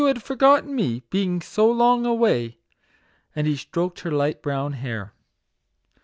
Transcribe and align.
had 0.07 0.23
forgotten 0.23 0.75
me, 0.75 1.03
being 1.11 1.39
so 1.43 1.69
long 1.71 2.07
away." 2.07 2.57
And 3.35 3.45
he 3.45 3.55
stroked 3.55 3.99
her 3.99 4.09
bright 4.09 4.41
brown 4.41 4.73
hair. 4.73 5.13